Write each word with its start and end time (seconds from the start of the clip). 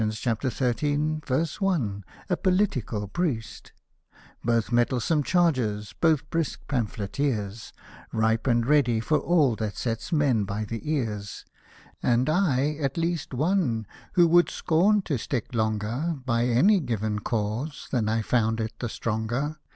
i) 0.01 0.03
a 1.31 2.35
political 2.35 3.07
priest; 3.07 3.71
Both 4.43 4.71
mettlesome 4.71 5.21
chargers^ 5.21 5.93
both 6.01 6.27
brisk 6.31 6.61
pamphleteers, 6.67 7.71
Ripe 8.11 8.47
and 8.47 8.65
ready 8.65 8.99
for 8.99 9.19
all 9.19 9.55
that 9.57 9.77
sets 9.77 10.11
men 10.11 10.43
by 10.45 10.63
the 10.65 10.91
ears; 10.91 11.45
And 12.01 12.31
I, 12.31 12.77
at 12.81 12.97
least 12.97 13.35
one, 13.35 13.85
who 14.13 14.27
would 14.27 14.49
scorn 14.49 15.03
to 15.03 15.19
stick 15.19 15.53
longer 15.53 16.15
By 16.25 16.45
any 16.47 16.79
giv'n 16.81 17.23
cause 17.23 17.87
than 17.91 18.09
I 18.09 18.23
found 18.23 18.59
it 18.59 18.73
the 18.79 18.89
stronger. 18.89 19.57